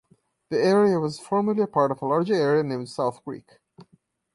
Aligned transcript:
The 0.49 0.57
area 0.57 0.99
was 0.99 1.19
formerly 1.19 1.63
part 1.67 1.91
of 1.91 2.01
a 2.01 2.05
larger 2.07 2.33
area 2.33 2.63
named 2.63 2.89
South 2.89 3.23
Creek. 3.23 3.59